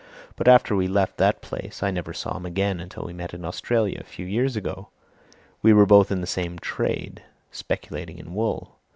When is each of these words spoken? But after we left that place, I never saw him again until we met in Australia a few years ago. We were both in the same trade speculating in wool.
But 0.35 0.47
after 0.47 0.75
we 0.75 0.87
left 0.87 1.17
that 1.17 1.43
place, 1.43 1.83
I 1.83 1.91
never 1.91 2.11
saw 2.11 2.35
him 2.35 2.43
again 2.47 2.79
until 2.79 3.05
we 3.05 3.13
met 3.13 3.35
in 3.35 3.45
Australia 3.45 3.99
a 4.01 4.03
few 4.03 4.25
years 4.25 4.55
ago. 4.55 4.89
We 5.61 5.73
were 5.73 5.85
both 5.85 6.11
in 6.11 6.21
the 6.21 6.25
same 6.25 6.57
trade 6.57 7.21
speculating 7.51 8.17
in 8.17 8.33
wool. 8.33 8.79